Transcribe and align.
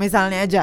misalnya 0.00 0.40
aja 0.40 0.62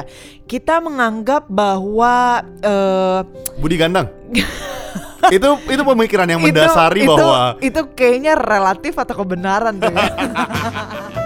kita 0.50 0.82
menganggap 0.82 1.46
bahwa 1.46 2.42
uh, 2.66 3.22
Budi 3.62 3.78
ganteng. 3.78 4.10
itu 5.34 5.48
itu 5.70 5.82
pemikiran 5.82 6.26
yang 6.26 6.42
itu- 6.42 6.50
mendasari 6.50 7.06
itu, 7.06 7.10
bahwa 7.14 7.54
itu 7.62 7.80
kayaknya 7.94 8.34
relatif 8.34 8.98
atau 8.98 9.14
kebenaran 9.22 9.78
tuh 9.78 9.94
ya. 9.94 10.02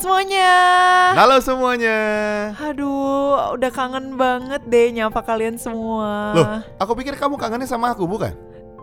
semuanya. 0.00 0.50
halo 1.12 1.36
semuanya. 1.44 1.98
Aduh, 2.56 3.52
udah 3.52 3.70
kangen 3.70 4.16
banget 4.16 4.64
deh 4.64 4.88
nyapa 4.96 5.20
kalian 5.20 5.60
semua. 5.60 6.32
Loh, 6.32 6.46
aku 6.80 6.96
pikir 6.96 7.14
kamu 7.20 7.36
kangennya 7.36 7.68
sama 7.68 7.92
aku 7.92 8.08
bukan? 8.08 8.32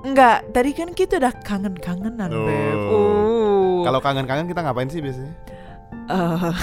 Enggak, 0.05 0.45
tadi 0.53 0.72
kan 0.77 0.94
kita 0.94 1.17
udah 1.17 1.34
kangen-kangenan. 1.41 2.30
Beb. 2.30 2.80
Uh. 2.94 3.81
Kalau 3.81 3.98
kangen-kangen 3.98 4.45
kita 4.45 4.61
ngapain 4.61 4.94
sih 4.94 5.02
biasanya? 5.02 5.34
Eh, 6.08 6.53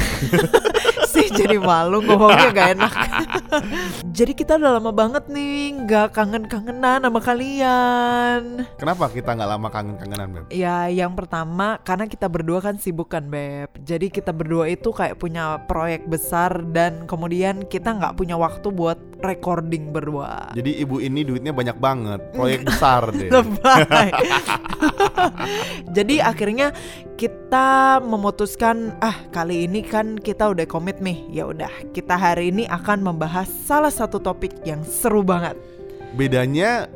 sih 1.09 1.27
jadi 1.31 1.57
malu 1.61 2.01
ngomongnya 2.05 2.49
gak 2.53 2.69
enak. 2.79 2.93
jadi 4.19 4.33
kita 4.33 4.53
udah 4.59 4.79
lama 4.79 4.93
banget 4.95 5.25
nih 5.31 5.85
nggak 5.85 6.09
kangen-kangenan 6.15 7.05
sama 7.05 7.21
kalian. 7.21 8.69
Kenapa 8.77 9.11
kita 9.11 9.35
nggak 9.35 9.51
lama 9.51 9.69
kangen-kangenan, 9.71 10.29
Beb? 10.31 10.45
Ya, 10.53 10.89
yang 10.89 11.12
pertama 11.12 11.81
karena 11.83 12.07
kita 12.09 12.27
berdua 12.29 12.61
kan 12.65 12.77
sibuk 12.79 13.12
kan, 13.12 13.27
Beb. 13.29 13.71
Jadi 13.83 14.11
kita 14.11 14.31
berdua 14.31 14.71
itu 14.71 14.91
kayak 14.91 15.19
punya 15.19 15.61
proyek 15.65 16.06
besar 16.09 16.62
dan 16.73 17.05
kemudian 17.05 17.67
kita 17.67 17.95
nggak 17.95 18.15
punya 18.19 18.39
waktu 18.39 18.69
buat 18.71 18.98
recording 19.25 19.95
berdua. 19.95 20.53
Jadi 20.53 20.81
ibu 20.83 21.00
ini 21.00 21.25
duitnya 21.25 21.53
banyak 21.55 21.77
banget, 21.81 22.21
proyek 22.37 22.67
besar 22.69 23.09
deh. 23.12 23.31
Lebay. 23.31 24.11
Jadi 25.97 26.21
akhirnya 26.21 26.73
kita 27.15 28.03
memutuskan 28.03 28.98
ah 28.98 29.15
kali 29.31 29.71
ini 29.71 29.87
kan 29.87 30.19
kita 30.19 30.50
udah 30.50 30.67
komit 30.67 30.94
nih. 30.98 31.27
Ya 31.31 31.45
udah, 31.48 31.70
kita 31.95 32.14
hari 32.14 32.50
ini 32.55 32.69
akan 32.69 33.03
membahas 33.03 33.47
salah 33.64 33.91
satu 33.91 34.19
topik 34.20 34.62
yang 34.67 34.83
seru 34.83 35.23
banget. 35.25 35.59
Bedanya 36.14 36.87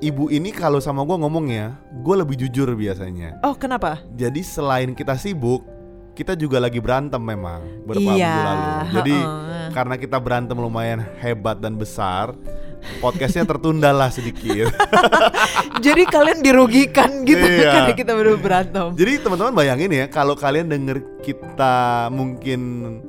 ibu 0.00 0.28
ini 0.32 0.52
kalau 0.52 0.80
sama 0.80 1.04
gue 1.04 1.16
ngomongnya, 1.16 1.76
gue 2.00 2.14
lebih 2.16 2.36
jujur 2.46 2.72
biasanya. 2.76 3.40
Oh, 3.44 3.56
kenapa? 3.56 4.00
Jadi 4.16 4.40
selain 4.44 4.92
kita 4.96 5.16
sibuk, 5.16 5.64
kita 6.12 6.34
juga 6.34 6.58
lagi 6.58 6.78
berantem 6.78 7.18
memang 7.18 7.60
beberapa 7.82 8.10
Iya, 8.10 8.26
minggu 8.26 8.40
lalu. 8.42 8.64
Jadi 8.92 9.16
heeh. 9.16 9.68
karena 9.70 9.94
kita 9.96 10.16
berantem 10.16 10.54
lumayan 10.54 11.00
hebat 11.16 11.56
dan 11.56 11.74
besar, 11.74 12.34
podcastnya 12.98 13.46
tertunda 13.46 13.88
lah 13.90 14.08
sedikit. 14.08 14.68
Jadi 15.84 16.02
kalian 16.04 16.40
dirugikan 16.40 17.24
gitu 17.24 17.40
Iya. 17.40 17.72
karena 17.72 17.92
kita 17.94 18.12
baru 18.12 18.36
berantem. 18.36 18.92
Jadi 18.92 19.12
teman-teman 19.18 19.54
bayangin 19.54 19.90
ya, 19.90 20.04
kalau 20.06 20.34
kalian 20.34 20.68
denger 20.68 21.00
kita 21.20 21.76
mungkin 22.10 22.60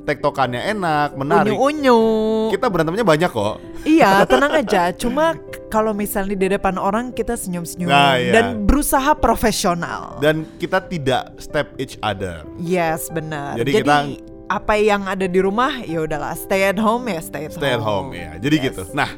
tektokannya 0.02 0.72
enak, 0.72 1.12
menarik, 1.14 1.52
Unyu-unyu. 1.52 2.00
kita 2.48 2.66
berantemnya 2.66 3.04
banyak 3.04 3.28
kok. 3.28 3.56
Iya, 3.82 4.24
tenang 4.24 4.52
aja. 4.54 4.94
Cuma 4.94 5.36
kalau 5.72 5.96
misalnya 5.96 6.36
di 6.36 6.52
depan 6.52 6.76
orang 6.76 7.10
kita 7.10 7.32
senyum-senyum 7.32 7.88
Nah, 7.88 8.20
iya. 8.20 8.32
dan 8.36 8.68
berusaha 8.68 9.16
profesional. 9.16 10.20
Dan 10.20 10.44
kita 10.60 10.84
tidak 10.84 11.32
step 11.40 11.72
each 11.80 11.96
other. 12.04 12.44
Yes, 12.60 13.08
benar. 13.08 13.56
Jadi 13.56 13.80
Jadi, 13.80 13.88
kita- 13.88 14.04
apa 14.52 14.76
yang 14.76 15.08
ada 15.08 15.24
di 15.24 15.40
rumah 15.40 15.80
ya 15.80 16.04
udahlah 16.04 16.36
stay 16.36 16.68
at 16.68 16.76
home 16.76 17.08
ya 17.08 17.24
stay 17.24 17.48
at 17.48 17.56
Stay 17.56 17.72
at 17.72 17.80
home 17.80 18.12
ya. 18.12 18.36
Jadi 18.36 18.56
Yes. 18.60 18.64
gitu. 18.68 18.82
Nah, 18.92 19.08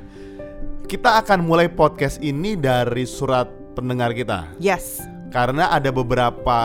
kita 0.87 1.19
akan 1.19 1.43
mulai 1.43 1.67
podcast 1.67 2.23
ini 2.23 2.55
dari 2.55 3.03
surat 3.03 3.51
pendengar 3.75 4.15
kita. 4.15 4.47
Yes. 4.63 5.03
Karena 5.35 5.67
ada 5.67 5.91
beberapa 5.91 6.59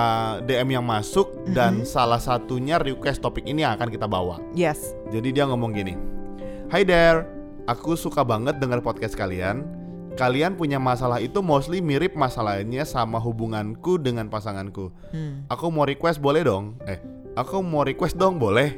DM 0.45 0.77
yang 0.77 0.85
masuk 0.85 1.33
Mhm. 1.49 1.53
dan 1.57 1.73
salah 1.81 2.21
satunya 2.21 2.77
request 2.77 3.25
topik 3.25 3.41
ini 3.43 3.65
yang 3.65 3.73
akan 3.73 3.89
kita 3.89 4.05
bawa. 4.05 4.37
Yes. 4.53 4.93
Jadi 5.09 5.33
dia 5.33 5.49
ngomong 5.49 5.73
gini. 5.73 5.97
Hi 6.69 6.85
there, 6.85 7.25
aku 7.65 7.97
suka 7.97 8.21
banget 8.21 8.61
dengar 8.61 8.85
podcast 8.85 9.17
kalian. 9.17 9.65
Kalian 10.17 10.57
punya 10.57 10.81
masalah 10.81 11.21
itu 11.21 11.43
mostly 11.43 11.83
mirip 11.83 12.17
masalahnya 12.17 12.87
sama 12.87 13.21
hubunganku 13.21 14.01
dengan 14.01 14.31
pasanganku. 14.31 14.89
Hmm. 15.13 15.45
Aku 15.51 15.69
mau 15.69 15.85
request 15.85 16.17
boleh 16.17 16.41
dong? 16.45 16.79
Eh, 16.87 16.97
aku 17.37 17.61
mau 17.61 17.85
request 17.85 18.17
dong 18.17 18.41
boleh? 18.41 18.73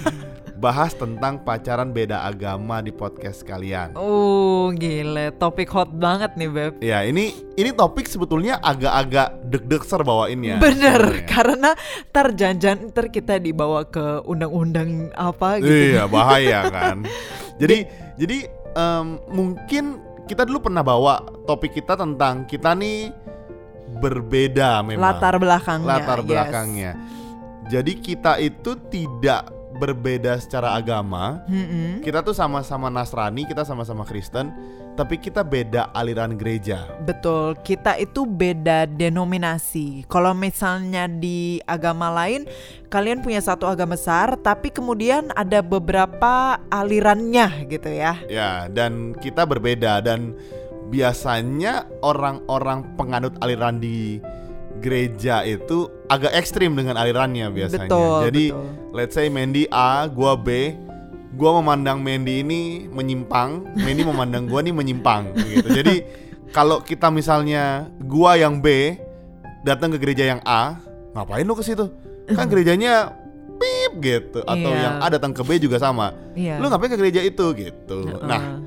Bahas 0.62 0.94
tentang 0.94 1.42
pacaran 1.42 1.90
beda 1.90 2.22
agama 2.22 2.78
di 2.78 2.94
podcast 2.94 3.42
kalian. 3.42 3.98
Oh, 3.98 4.70
gile. 4.70 5.34
Topik 5.34 5.66
hot 5.74 5.90
banget 5.90 6.38
nih, 6.38 6.50
Beb. 6.54 6.72
Ya, 6.78 7.02
ini 7.02 7.34
ini 7.58 7.74
topik 7.74 8.06
sebetulnya 8.06 8.62
agak-agak 8.62 9.42
deg-deg 9.50 9.82
bawainnya. 9.82 10.62
Bener, 10.62 11.02
sebenarnya. 11.02 11.26
karena 11.26 11.70
ntar 12.14 12.26
jangan 12.38 12.94
ntar 12.94 13.10
kita 13.10 13.42
dibawa 13.42 13.82
ke 13.90 14.22
undang-undang 14.22 15.10
apa 15.18 15.58
gitu. 15.58 15.98
Iya 15.98 16.06
bahaya 16.06 16.70
kan. 16.70 17.02
Jadi 17.62 17.78
jadi 18.18 18.38
em, 18.78 19.18
mungkin 19.30 19.98
kita 20.26 20.46
dulu 20.46 20.70
pernah 20.70 20.82
bawa 20.86 21.22
topik 21.44 21.74
kita 21.82 21.98
tentang 21.98 22.46
kita 22.46 22.72
nih 22.76 23.10
berbeda 23.98 24.80
memang 24.82 25.02
Latar 25.02 25.36
belakangnya. 25.36 25.88
latar 25.88 26.18
yes. 26.22 26.28
belakangnya. 26.28 26.92
Jadi 27.70 27.92
kita 28.02 28.36
itu 28.42 28.74
tidak 28.90 29.61
berbeda 29.82 30.38
secara 30.38 30.78
agama. 30.78 31.42
Mm-mm. 31.50 32.06
Kita 32.06 32.22
tuh 32.22 32.38
sama-sama 32.38 32.86
Nasrani, 32.86 33.42
kita 33.42 33.66
sama-sama 33.66 34.06
Kristen, 34.06 34.54
tapi 34.94 35.18
kita 35.18 35.42
beda 35.42 35.90
aliran 35.90 36.38
gereja. 36.38 36.86
Betul, 37.02 37.58
kita 37.66 37.98
itu 37.98 38.22
beda 38.22 38.86
denominasi. 38.86 40.06
Kalau 40.06 40.30
misalnya 40.38 41.10
di 41.10 41.58
agama 41.66 42.14
lain, 42.14 42.46
kalian 42.92 43.26
punya 43.26 43.42
satu 43.42 43.66
agama 43.66 43.98
besar, 43.98 44.40
tapi 44.40 44.72
kemudian 44.72 45.34
ada 45.36 45.60
beberapa 45.60 46.56
alirannya 46.72 47.68
gitu 47.68 47.90
ya. 47.92 48.16
Ya, 48.30 48.70
dan 48.72 49.12
kita 49.18 49.44
berbeda 49.44 50.00
dan 50.00 50.32
biasanya 50.88 51.88
orang-orang 52.04 52.84
penganut 52.96 53.36
aliran 53.40 53.80
di 53.80 54.20
gereja 54.82 55.46
itu 55.46 55.86
agak 56.06 56.34
ekstrim 56.34 56.74
dengan 56.74 56.94
alirannya 56.94 57.46
biasanya. 57.48 57.86
Betul, 57.86 58.18
Jadi 58.26 58.44
betul. 58.50 58.66
let's 58.92 59.14
say 59.14 59.30
Mandy 59.30 59.64
A, 59.70 60.04
gua 60.06 60.34
B, 60.34 60.74
gua 61.32 61.56
memandang 61.56 62.02
Mandy 62.02 62.42
ini 62.42 62.60
menyimpang, 62.86 63.62
Mandy 63.72 64.02
memandang 64.02 64.44
gua 64.44 64.60
nih 64.60 64.74
menyimpang 64.74 65.30
gitu. 65.54 65.68
Jadi 65.70 65.94
kalau 66.50 66.82
kita 66.82 67.08
misalnya 67.08 67.86
gua 68.02 68.34
yang 68.34 68.58
B 68.58 68.98
datang 69.62 69.94
ke 69.94 69.98
gereja 69.98 70.26
yang 70.26 70.42
A, 70.42 70.76
ngapain 71.14 71.46
lu 71.46 71.54
ke 71.54 71.62
situ? 71.62 71.86
Kan 72.28 72.46
gerejanya 72.52 73.14
pip 73.56 73.92
gitu 74.02 74.42
atau 74.42 74.70
Iya. 74.70 74.82
yang 74.82 74.94
A 74.98 75.06
datang 75.06 75.30
ke 75.30 75.40
B 75.40 75.56
juga 75.56 75.78
sama. 75.78 76.10
Iya. 76.34 76.58
Lu 76.58 76.66
ngapain 76.66 76.90
ke 76.90 76.98
gereja 76.98 77.22
itu 77.22 77.46
gitu. 77.54 77.98
Heeh. 78.10 78.26
Nah, 78.26 78.58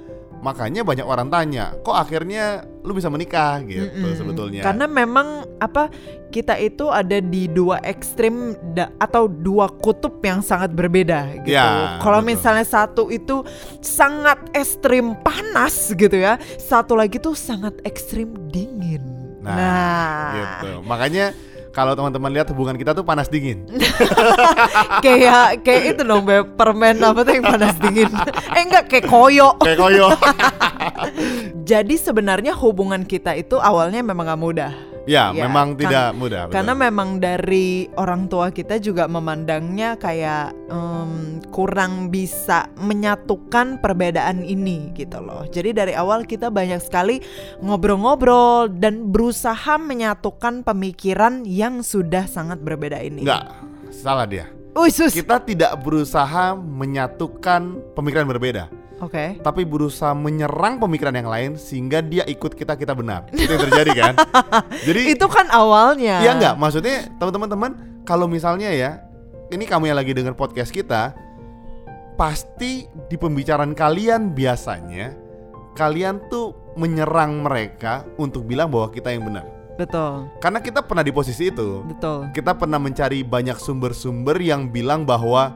makanya 0.45 0.85
banyak 0.85 1.01
orang 1.01 1.33
tanya, 1.33 1.73
kok 1.81 1.97
akhirnya 1.97 2.61
lu 2.85 2.94
bisa 2.94 3.09
menikah 3.09 3.66
gitu 3.66 3.89
Mm-mm. 3.89 4.13
sebetulnya. 4.13 4.61
Karena 4.61 4.85
memang 4.85 5.57
apa 5.57 5.89
kita 6.29 6.53
itu 6.61 6.85
ada 6.94 7.17
di 7.17 7.50
dua 7.50 7.81
ekstrim 7.81 8.53
da- 8.78 8.94
atau 9.01 9.25
dua 9.25 9.66
kutub 9.81 10.22
yang 10.22 10.45
sangat 10.45 10.69
berbeda 10.78 11.41
gitu. 11.41 11.57
Ya, 11.57 11.97
Kalau 11.97 12.22
misalnya 12.22 12.61
satu 12.61 13.09
itu 13.09 13.41
sangat 13.81 14.38
ekstrim 14.53 15.17
panas 15.25 15.89
gitu 15.89 16.13
ya, 16.13 16.38
satu 16.62 16.94
lagi 16.94 17.17
tuh 17.17 17.33
sangat 17.33 17.73
ekstrim 17.81 18.38
dingin. 18.53 19.01
Nah, 19.41 20.38
gitu. 20.38 20.85
Makanya 20.85 21.33
kalau 21.75 21.91
teman-teman 21.91 22.31
lihat 22.31 22.47
hubungan 22.56 22.80
kita 22.80 22.96
tuh 22.96 23.03
panas 23.03 23.28
dingin. 23.28 23.68
kayak 25.06 25.60
kayak 25.60 25.83
itu 25.92 26.01
dong 26.07 26.24
Beb, 26.24 26.56
permen 26.56 27.04
apa 27.04 27.27
tuh 27.27 27.36
yang 27.36 27.44
panas 27.44 27.75
dingin. 27.83 28.07
eh 28.56 28.62
enggak 28.63 28.88
kayak 28.88 29.12
koyo. 29.12 29.60
Kayak 29.60 29.83
koyo. 29.83 30.07
Jadi 31.65 31.97
sebenarnya 31.97 32.53
hubungan 32.53 33.01
kita 33.01 33.33
itu 33.33 33.57
awalnya 33.57 34.06
memang 34.06 34.29
gak 34.29 34.38
mudah. 34.39 34.73
ya, 35.06 35.29
Ya, 35.29 35.45
memang 35.45 35.73
kan- 35.73 35.81
tidak 35.85 36.09
mudah. 36.13 36.41
betul. 36.45 36.53
Karena 36.57 36.73
memang 36.73 37.09
dari 37.17 37.67
orang 37.94 38.25
tua 38.25 38.50
kita 38.50 38.77
juga 38.77 39.06
memandangnya 39.06 39.97
kayak 39.97 40.53
em, 40.65 41.12
kurang 41.50 42.09
bisa 42.09 42.69
menyatukan 42.73 43.77
perbedaan 43.77 44.41
ini 44.41 44.89
gitu 44.94 45.21
loh. 45.21 45.45
Jadi 45.45 45.77
dari 45.77 45.94
awal 45.94 46.25
kita 46.25 46.50
banyak 46.50 46.81
sekali 46.81 47.21
ngobrol-ngobrol 47.62 48.65
dan 48.71 49.13
berusaha 49.13 49.77
menyatukan 49.77 50.61
pemikiran 50.61 51.45
yang 51.45 51.85
sudah 51.85 52.25
sangat 52.25 52.61
berbeda 52.61 52.97
ini. 52.97 53.21
Enggak, 53.21 53.45
salah 53.94 54.25
dia. 54.25 54.50
Uy, 54.73 54.89
sus. 54.89 55.13
Kita 55.13 55.38
tidak 55.38 55.85
berusaha 55.85 56.57
menyatukan 56.57 57.94
pemikiran 57.94 58.25
berbeda. 58.25 58.68
Oke. 59.06 59.38
tapi 59.46 59.62
berusaha 59.62 60.18
menyerang 60.18 60.81
pemikiran 60.81 61.13
yang 61.13 61.30
lain 61.30 61.52
sehingga 61.56 62.02
dia 62.02 62.25
ikut 62.25 62.57
kita 62.57 62.74
kita 62.74 62.98
benar. 62.98 63.30
Itu 63.30 63.54
yang 63.54 63.63
terjadi 63.69 63.92
kan? 63.94 64.13
Jadi 64.90 65.13
Itu 65.13 65.30
kan 65.30 65.46
awalnya. 65.54 66.25
Iya 66.25 66.31
enggak, 66.34 66.56
maksudnya 66.57 67.06
teman-teman 67.22 68.02
kalau 68.02 68.25
misalnya 68.25 68.74
ya, 68.74 69.02
ini 69.54 69.66
kamu 69.66 69.94
yang 69.94 69.98
lagi 69.98 70.13
dengar 70.18 70.34
podcast 70.34 70.74
kita, 70.74 71.13
pasti 72.16 72.88
di 73.10 73.16
pembicaraan 73.19 73.75
kalian 73.75 74.31
biasanya 74.34 75.13
kalian 75.75 76.24
tuh 76.31 76.56
menyerang 76.80 77.44
mereka 77.44 78.07
untuk 78.16 78.48
bilang 78.48 78.72
bahwa 78.72 78.92
kita 78.92 79.12
yang 79.12 79.28
benar. 79.28 79.46
Betul. 79.75 80.31
Karena 80.40 80.63
kita 80.63 80.80
pernah 80.80 81.04
di 81.04 81.12
posisi 81.12 81.52
itu. 81.52 81.84
Betul. 81.84 82.31
Kita 82.31 82.56
pernah 82.56 82.80
mencari 82.80 83.28
banyak 83.28 83.60
sumber-sumber 83.60 84.40
yang 84.40 84.72
bilang 84.72 85.04
bahwa 85.04 85.52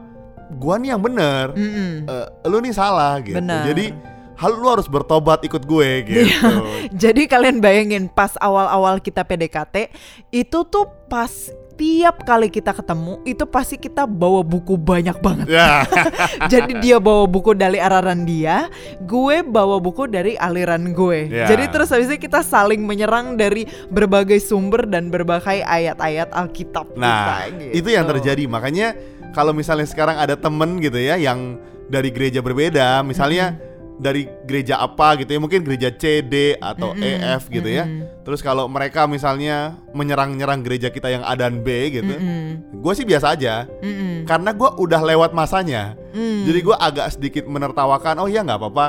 gua 0.52 0.74
nih 0.76 0.90
yang 0.90 1.02
benar, 1.02 1.54
Mm-mm. 1.54 2.06
eh, 2.06 2.26
lu 2.46 2.58
nih 2.58 2.72
salah 2.72 3.20
gitu. 3.20 3.38
Benar. 3.38 3.64
Jadi 3.68 3.86
hal 4.34 4.56
lu 4.56 4.66
harus 4.66 4.88
bertobat 4.88 5.44
ikut 5.44 5.62
gue 5.62 5.88
gitu. 6.02 6.48
Jadi 7.02 7.28
kalian 7.28 7.60
bayangin 7.60 8.08
pas 8.08 8.32
awal-awal 8.40 8.96
kita 8.96 9.20
PDKT 9.20 9.92
itu 10.32 10.58
tuh 10.64 10.88
pas 11.06 11.28
tiap 11.76 12.24
kali 12.24 12.48
kita 12.48 12.72
ketemu 12.72 13.24
itu 13.24 13.44
pasti 13.44 13.76
kita 13.76 14.04
bawa 14.04 14.40
buku 14.40 14.76
banyak 14.76 15.16
banget. 15.20 15.44
ya. 15.48 15.84
Jadi 16.52 16.76
dia 16.80 16.96
bawa 16.96 17.24
buku 17.24 17.52
dari 17.52 17.80
aliran 17.80 18.24
dia, 18.24 18.68
gue 19.00 19.40
bawa 19.40 19.76
buku 19.76 20.04
dari 20.04 20.36
aliran 20.36 20.92
gue. 20.92 21.28
Ya. 21.28 21.44
Jadi 21.44 21.68
terus 21.68 21.88
habisnya 21.88 22.16
kita 22.16 22.40
saling 22.40 22.80
menyerang 22.80 23.36
dari 23.36 23.64
berbagai 23.88 24.40
sumber 24.40 24.88
dan 24.88 25.08
berbagai 25.08 25.64
ayat-ayat 25.64 26.32
Alkitab 26.32 26.96
Nah, 26.96 27.44
kita, 27.44 27.60
gitu. 27.60 27.72
itu 27.80 27.88
yang 27.92 28.04
terjadi. 28.08 28.44
Makanya 28.44 28.88
kalau 29.30 29.52
misalnya 29.54 29.86
sekarang 29.86 30.16
ada 30.18 30.34
temen 30.34 30.78
gitu 30.78 30.98
ya 30.98 31.16
yang 31.16 31.58
dari 31.90 32.10
gereja 32.14 32.38
berbeda, 32.38 33.02
misalnya 33.02 33.58
dari 34.00 34.24
gereja 34.48 34.80
apa 34.80 35.12
gitu 35.20 35.36
ya, 35.36 35.40
mungkin 35.42 35.60
gereja 35.60 35.92
C, 35.92 36.24
D 36.24 36.56
atau 36.56 36.96
Mm-mm, 36.96 37.04
E, 37.04 37.10
F 37.36 37.52
gitu 37.52 37.68
ya. 37.68 37.84
mm-mm. 37.84 38.24
Terus 38.24 38.40
kalau 38.40 38.64
mereka 38.64 39.04
misalnya 39.04 39.76
menyerang-nyerang 39.92 40.64
gereja 40.64 40.88
kita 40.88 41.12
yang 41.12 41.20
A 41.20 41.36
dan 41.36 41.60
B 41.60 41.92
gitu, 41.92 42.08
Mm-mm, 42.16 42.80
gue 42.80 42.92
sih 42.96 43.04
biasa 43.04 43.36
aja. 43.36 43.68
mm-mm, 43.68 44.24
Karena 44.24 44.56
gue 44.56 44.70
udah 44.80 45.00
lewat 45.04 45.36
masanya, 45.36 46.00
mm. 46.16 46.48
jadi 46.48 46.58
gue 46.64 46.76
agak 46.80 47.06
sedikit 47.12 47.44
menertawakan. 47.44 48.24
Oh 48.24 48.28
iya 48.30 48.40
nggak 48.40 48.56
apa-apa, 48.56 48.86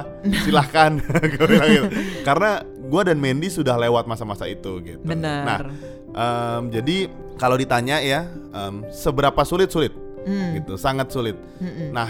silahkan. 0.47 1.03
Bilang 1.51 1.69
gitu. 1.75 1.88
Karena 2.23 2.63
gue 2.63 3.01
dan 3.03 3.17
Mandy 3.19 3.51
sudah 3.51 3.75
lewat 3.75 4.07
masa-masa 4.07 4.47
itu 4.47 4.79
gitu. 4.79 5.03
benar. 5.03 5.43
Nah, 5.43 5.59
Em, 6.11 6.67
jadi 6.67 7.07
kalau 7.39 7.55
ditanya 7.55 8.03
ya, 8.03 8.27
em, 8.51 8.83
seberapa 8.91 9.39
sulit 9.47 9.71
sulit, 9.71 9.95
Mm, 10.25 10.62
gitu, 10.62 10.73
sangat 10.77 11.09
sulit. 11.09 11.38
mm-mm. 11.57 11.94
Nah, 11.95 12.09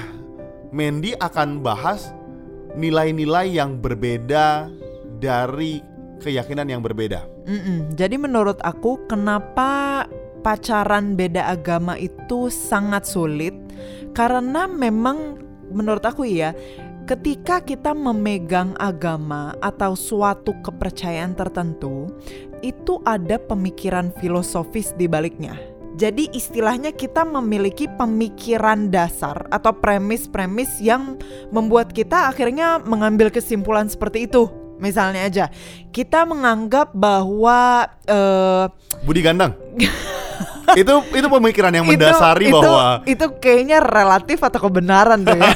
Mandy 0.72 1.16
akan 1.16 1.64
bahas 1.64 2.12
nilai-nilai 2.76 3.52
yang 3.52 3.80
berbeda 3.80 4.72
dari 5.20 5.84
keyakinan 6.24 6.68
yang 6.70 6.82
berbeda. 6.84 7.28
Mm-mm. 7.48 7.92
Jadi 7.98 8.16
menurut 8.16 8.60
aku 8.64 9.02
kenapa 9.10 10.06
pacaran 10.42 11.14
beda 11.14 11.52
agama 11.54 11.98
itu 11.98 12.50
sangat 12.50 13.06
sulit 13.06 13.54
karena 14.16 14.66
memang 14.66 15.38
menurut 15.70 16.04
aku 16.04 16.26
ya 16.28 16.52
ketika 17.06 17.60
kita 17.62 17.92
memegang 17.92 18.78
agama 18.78 19.58
atau 19.60 19.98
suatu 19.98 20.54
kepercayaan 20.62 21.34
tertentu 21.34 22.10
itu 22.62 23.02
ada 23.04 23.42
pemikiran 23.42 24.14
filosofis 24.22 24.94
di 24.94 25.10
baliknya. 25.10 25.58
Jadi 26.02 26.34
istilahnya 26.34 26.98
kita 26.98 27.22
memiliki 27.22 27.86
pemikiran 27.86 28.90
dasar 28.90 29.46
atau 29.54 29.70
premis-premis 29.70 30.82
yang 30.82 31.22
membuat 31.54 31.94
kita 31.94 32.26
akhirnya 32.26 32.82
mengambil 32.82 33.30
kesimpulan 33.30 33.86
seperti 33.86 34.26
itu. 34.26 34.50
Misalnya 34.82 35.30
aja, 35.30 35.46
kita 35.94 36.26
menganggap 36.26 36.90
bahwa 36.98 37.86
eh, 38.10 38.66
Budi 39.06 39.22
gandang. 39.22 39.54
itu 40.82 40.94
itu 41.14 41.28
pemikiran 41.30 41.70
yang 41.70 41.86
itu- 41.86 41.94
mendasari 41.94 42.50
itu, 42.50 42.58
bahwa 42.58 43.06
itu 43.06 43.26
kayaknya 43.38 43.78
relatif 43.86 44.42
atau 44.42 44.58
kebenaran 44.58 45.22
tuh 45.22 45.38
ya. 45.38 45.54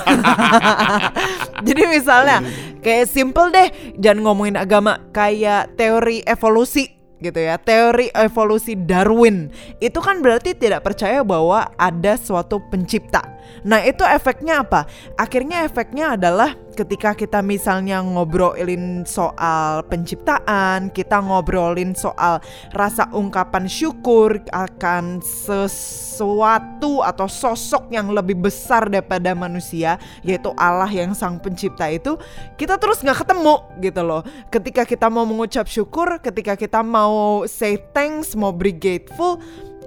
Jadi 1.67 1.83
misalnya 1.89 2.45
kayak 2.85 3.09
simple 3.09 3.49
deh, 3.49 3.97
jangan 3.97 4.21
ngomongin 4.21 4.61
agama, 4.61 5.01
kayak 5.09 5.73
teori 5.73 6.21
evolusi 6.21 6.94
gitu 7.19 7.39
ya. 7.39 7.59
Teori 7.59 8.11
evolusi 8.15 8.75
Darwin 8.79 9.51
itu 9.83 9.99
kan 9.99 10.23
berarti 10.23 10.55
tidak 10.55 10.87
percaya 10.87 11.21
bahwa 11.21 11.67
ada 11.75 12.15
suatu 12.15 12.63
pencipta. 12.71 13.34
Nah, 13.65 13.81
itu 13.81 14.05
efeknya 14.05 14.61
apa? 14.61 14.85
Akhirnya 15.17 15.65
efeknya 15.65 16.13
adalah 16.13 16.53
ketika 16.75 17.15
kita 17.15 17.39
misalnya 17.39 18.03
ngobrolin 18.03 19.07
soal 19.07 19.81
penciptaan, 19.87 20.91
kita 20.91 21.23
ngobrolin 21.23 21.95
soal 21.95 22.43
rasa 22.75 23.07
ungkapan 23.15 23.65
syukur 23.65 24.43
akan 24.51 25.23
sesuatu 25.23 26.99
atau 27.01 27.25
sosok 27.31 27.89
yang 27.89 28.11
lebih 28.11 28.37
besar 28.37 28.91
daripada 28.91 29.31
manusia, 29.31 29.95
yaitu 30.21 30.51
Allah 30.59 30.91
yang 30.91 31.15
sang 31.15 31.39
pencipta 31.39 31.87
itu, 31.87 32.19
kita 32.59 32.75
terus 32.75 32.99
nggak 33.01 33.23
ketemu 33.23 33.55
gitu 33.79 34.01
loh. 34.03 34.21
Ketika 34.51 34.83
kita 34.83 35.07
mau 35.07 35.23
mengucap 35.23 35.65
syukur, 35.65 36.19
ketika 36.19 36.59
kita 36.59 36.83
mau 36.83 37.47
say 37.47 37.79
thanks, 37.95 38.35
mau 38.35 38.51
be 38.51 38.75
grateful, 38.75 39.39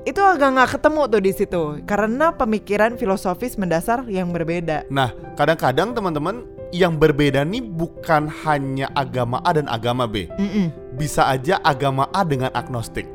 itu 0.04 0.20
agak 0.20 0.48
nggak 0.52 0.70
ketemu 0.76 1.02
tuh 1.06 1.20
di 1.20 1.32
situ 1.32 1.62
karena 1.82 2.30
pemikiran 2.30 2.94
filosofis 2.94 3.56
mendasar 3.56 4.06
yang 4.06 4.30
berbeda. 4.30 4.86
Nah, 4.88 5.10
kadang-kadang 5.34 5.92
teman-teman 5.92 6.44
yang 6.70 6.94
berbeda 6.94 7.42
nih 7.42 7.64
bukan 7.64 8.28
hanya 8.44 8.92
agama 8.92 9.40
A 9.40 9.56
dan 9.56 9.66
agama 9.66 10.04
B. 10.04 10.28
Mm-mm. 10.36 10.68
Bisa 10.94 11.24
aja 11.24 11.56
agama 11.62 12.06
A 12.12 12.22
dengan 12.22 12.52
agnostik. 12.52 13.08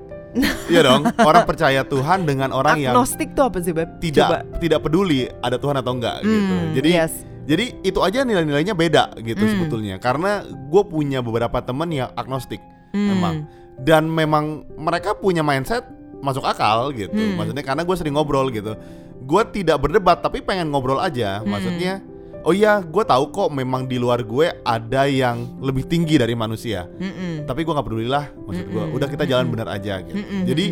Iya 0.65 0.81
dong, 0.81 1.05
orang 1.21 1.45
percaya 1.45 1.85
Tuhan 1.85 2.25
dengan 2.25 2.49
orang 2.49 2.81
yang 2.81 2.97
Agnostik 2.97 3.37
tuh 3.37 3.53
apa 3.53 3.61
sih, 3.61 3.69
Beb? 3.69 4.01
tidak 4.01 4.25
Coba. 4.25 4.39
tidak 4.57 4.79
peduli 4.81 5.29
ada 5.39 5.61
Tuhan 5.61 5.77
atau 5.77 5.93
enggak 5.93 6.25
gitu. 6.25 6.33
Hmm, 6.49 6.73
Jadi 6.73 6.89
yes. 6.89 7.13
jadi 7.45 7.65
itu 7.85 7.99
aja 8.01 8.25
nilai-nilainya 8.25 8.73
beda 8.73 9.13
gitu 9.21 9.37
Hmm. 9.37 9.51
sebetulnya. 9.53 9.95
Karena 10.01 10.41
gue 10.41 10.83
punya 10.89 11.21
beberapa 11.21 11.61
temen 11.61 11.85
yang 11.93 12.09
agnostik 12.17 12.57
Hmm. 12.89 13.09
memang 13.13 13.35
dan 13.77 14.09
memang 14.09 14.45
mereka 14.73 15.13
punya 15.13 15.45
mindset 15.45 15.85
masuk 16.23 16.47
akal 16.47 16.95
gitu. 16.95 17.11
Hmm. 17.11 17.35
Maksudnya 17.35 17.63
karena 17.67 17.83
gue 17.83 17.95
sering 17.99 18.15
ngobrol 18.15 18.47
gitu. 18.47 18.79
Gue 19.23 19.43
tidak 19.51 19.83
berdebat 19.83 20.23
tapi 20.23 20.39
pengen 20.39 20.71
ngobrol 20.71 21.03
aja. 21.03 21.43
Hmm. 21.43 21.51
Maksudnya 21.51 21.99
oh 22.43 22.51
iya 22.51 22.83
gue 22.83 23.03
tahu 23.03 23.31
kok 23.31 23.49
memang 23.55 23.87
di 23.87 23.97
luar 23.97 24.21
gue 24.21 24.51
ada 24.63 25.07
yang 25.07 25.47
lebih 25.63 25.87
tinggi 25.87 26.19
dari 26.19 26.35
manusia. 26.35 26.85
Mm-mm. 26.99 27.47
Tapi 27.47 27.63
gue 27.63 27.73
nggak 27.73 27.87
peduli 27.87 28.07
lah 28.07 28.29
maksud 28.35 28.67
gue. 28.67 28.83
Mm-mm. 28.83 28.95
Udah 28.99 29.07
kita 29.07 29.23
jalan 29.23 29.47
benar 29.49 29.71
aja 29.71 30.03
gitu. 30.03 30.19
Mm-mm. 30.19 30.43
Jadi 30.43 30.65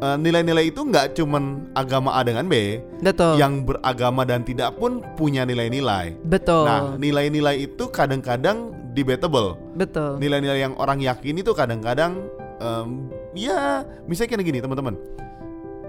eh, 0.00 0.16
nilai-nilai 0.16 0.72
itu 0.72 0.80
nggak 0.80 1.12
cuman 1.16 1.72
agama 1.76 2.16
A 2.16 2.24
dengan 2.24 2.48
B, 2.48 2.80
betul. 3.04 3.36
yang 3.36 3.68
beragama 3.68 4.24
dan 4.24 4.42
tidak 4.42 4.74
pun 4.80 5.04
punya 5.14 5.44
nilai-nilai. 5.44 6.16
betul. 6.24 6.64
Nah, 6.64 6.96
nilai-nilai 6.96 7.68
itu 7.68 7.84
kadang-kadang 7.92 8.72
debatable. 8.96 9.60
betul. 9.76 10.16
Nilai-nilai 10.18 10.64
yang 10.64 10.74
orang 10.80 11.04
yakini 11.04 11.44
itu 11.44 11.52
kadang-kadang 11.52 12.24
em, 12.58 13.08
ya 13.32 13.82
misalnya 14.04 14.36
kayak 14.36 14.46
gini 14.46 14.58
teman-teman. 14.60 14.94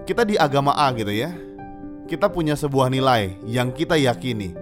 Kita 0.05 0.21
di 0.21 0.37
agama 0.37 0.73
A 0.73 0.93
gitu 0.93 1.09
ya. 1.09 1.33
Kita 2.05 2.29
punya 2.29 2.53
sebuah 2.53 2.93
nilai 2.93 3.33
yang 3.49 3.73
kita 3.73 3.97
yakini. 3.97 4.53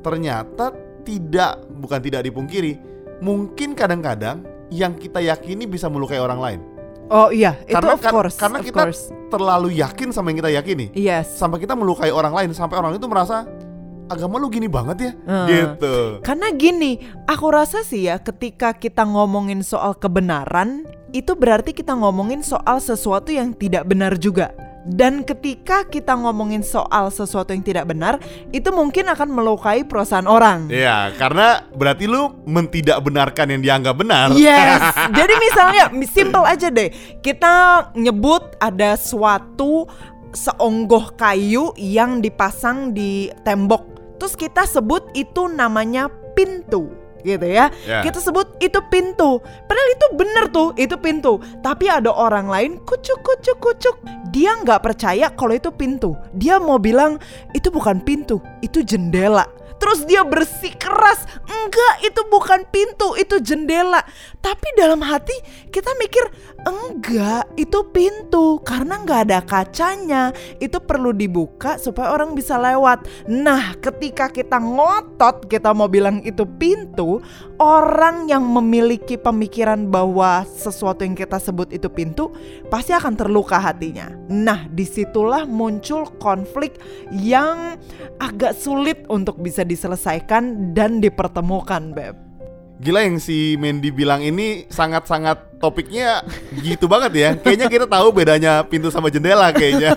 Ternyata 0.00 0.70
tidak 1.02 1.66
bukan 1.70 1.98
tidak 1.98 2.22
dipungkiri, 2.22 2.78
mungkin 3.18 3.74
kadang-kadang 3.74 4.46
yang 4.70 4.94
kita 4.94 5.18
yakini 5.18 5.66
bisa 5.66 5.90
melukai 5.90 6.18
orang 6.18 6.38
lain. 6.38 6.60
Oh 7.06 7.30
iya, 7.30 7.54
itu 7.62 7.74
Karena 7.74 7.94
of 7.94 8.02
kan- 8.02 8.14
course. 8.14 8.34
karena 8.38 8.58
of 8.58 8.66
kita 8.66 8.82
course. 8.90 9.10
terlalu 9.30 9.78
yakin 9.78 10.10
sama 10.10 10.30
yang 10.30 10.42
kita 10.42 10.50
yakini. 10.50 10.90
Yes. 10.94 11.38
Sampai 11.38 11.62
kita 11.62 11.78
melukai 11.78 12.10
orang 12.10 12.34
lain 12.34 12.50
sampai 12.50 12.78
orang 12.78 12.98
itu 12.98 13.06
merasa 13.06 13.46
agama 14.06 14.38
lu 14.38 14.50
gini 14.50 14.66
banget 14.66 14.96
ya. 14.98 15.12
Hmm. 15.26 15.46
Gitu. 15.46 15.94
Karena 16.22 16.50
gini, 16.54 17.02
aku 17.26 17.46
rasa 17.50 17.82
sih 17.82 18.06
ya 18.10 18.18
ketika 18.18 18.74
kita 18.74 19.06
ngomongin 19.06 19.62
soal 19.62 19.94
kebenaran, 19.94 20.86
itu 21.14 21.32
berarti 21.38 21.70
kita 21.70 21.94
ngomongin 21.94 22.42
soal 22.42 22.82
sesuatu 22.82 23.30
yang 23.30 23.54
tidak 23.54 23.86
benar 23.86 24.18
juga. 24.18 24.50
Dan 24.86 25.26
ketika 25.26 25.82
kita 25.82 26.14
ngomongin 26.14 26.62
soal 26.62 27.10
sesuatu 27.10 27.50
yang 27.50 27.66
tidak 27.66 27.90
benar, 27.90 28.22
itu 28.54 28.70
mungkin 28.70 29.10
akan 29.10 29.34
melukai 29.34 29.82
perasaan 29.82 30.30
orang. 30.30 30.70
Iya, 30.70 31.10
karena 31.18 31.66
berarti 31.74 32.06
lu 32.06 32.30
mentidak 32.46 33.02
benarkan 33.02 33.50
yang 33.50 33.62
dianggap 33.66 33.98
benar. 33.98 34.30
Yes. 34.38 34.78
Jadi 35.18 35.34
misalnya 35.42 35.84
simple 36.06 36.46
aja 36.46 36.70
deh. 36.70 36.94
Kita 37.18 37.90
nyebut 37.98 38.54
ada 38.62 38.94
suatu 38.94 39.90
seonggoh 40.30 41.18
kayu 41.18 41.74
yang 41.74 42.22
dipasang 42.22 42.94
di 42.94 43.26
tembok. 43.42 43.82
Terus 44.22 44.38
kita 44.38 44.70
sebut 44.70 45.02
itu 45.18 45.50
namanya 45.50 46.06
pintu 46.38 47.05
gitu 47.22 47.46
ya. 47.46 47.72
Ya. 47.88 48.02
Kita 48.04 48.18
sebut 48.20 48.58
itu 48.58 48.78
pintu. 48.90 49.40
Padahal 49.40 49.88
itu 49.92 50.06
bener 50.16 50.44
tuh, 50.50 50.68
itu 50.76 50.96
pintu. 50.98 51.40
Tapi 51.62 51.88
ada 51.88 52.10
orang 52.12 52.50
lain 52.50 52.70
kucuk 52.82 53.22
kucuk 53.22 53.58
kucuk. 53.62 53.96
Dia 54.34 54.58
nggak 54.60 54.82
percaya 54.84 55.32
kalau 55.32 55.54
itu 55.56 55.72
pintu. 55.72 56.12
Dia 56.36 56.60
mau 56.60 56.76
bilang 56.76 57.16
itu 57.56 57.72
bukan 57.72 58.02
pintu, 58.02 58.42
itu 58.60 58.84
jendela. 58.84 59.48
Terus 59.76 60.06
dia 60.08 60.22
bersih 60.24 60.72
keras. 60.78 61.26
Enggak, 61.46 61.94
itu 62.06 62.20
bukan 62.30 62.64
pintu, 62.70 63.18
itu 63.18 63.36
jendela. 63.42 64.00
Tapi 64.40 64.68
dalam 64.78 65.02
hati 65.02 65.34
kita 65.74 65.90
mikir, 65.98 66.24
enggak, 66.62 67.50
itu 67.58 67.82
pintu 67.90 68.62
karena 68.62 69.02
nggak 69.02 69.20
ada 69.28 69.40
kacanya. 69.42 70.30
Itu 70.62 70.78
perlu 70.80 71.10
dibuka 71.10 71.76
supaya 71.76 72.14
orang 72.14 72.32
bisa 72.38 72.56
lewat. 72.56 73.04
Nah, 73.26 73.74
ketika 73.82 74.30
kita 74.30 74.62
ngotot 74.62 75.50
kita 75.50 75.74
mau 75.74 75.90
bilang 75.90 76.22
itu 76.22 76.46
pintu, 76.46 77.20
orang 77.58 78.30
yang 78.30 78.46
memiliki 78.46 79.18
pemikiran 79.18 79.90
bahwa 79.90 80.46
sesuatu 80.46 81.02
yang 81.02 81.18
kita 81.18 81.42
sebut 81.42 81.74
itu 81.74 81.90
pintu 81.90 82.30
pasti 82.70 82.94
akan 82.94 83.18
terluka 83.18 83.58
hatinya. 83.58 84.14
Nah, 84.30 84.70
di 84.70 84.86
situlah 84.86 85.44
muncul 85.44 86.06
konflik 86.22 86.78
yang 87.10 87.74
agak 88.22 88.54
sulit 88.54 89.02
untuk 89.10 89.42
bisa 89.42 89.65
diselesaikan 89.66 90.72
dan 90.72 91.02
dipertemukan, 91.02 91.92
Beb. 91.92 92.16
Gila 92.76 93.08
yang 93.08 93.16
si 93.16 93.56
Mandy 93.56 93.88
bilang 93.88 94.20
ini 94.20 94.68
sangat-sangat 94.68 95.56
topiknya 95.64 96.20
gitu 96.60 96.84
banget 96.84 97.12
ya. 97.16 97.30
Kayaknya 97.40 97.66
kita 97.72 97.86
tahu 97.88 98.12
bedanya 98.12 98.60
pintu 98.68 98.92
sama 98.92 99.08
jendela 99.08 99.48
kayaknya. 99.48 99.96